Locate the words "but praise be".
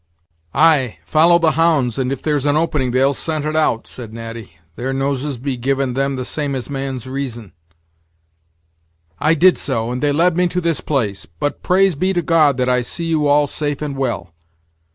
11.27-12.13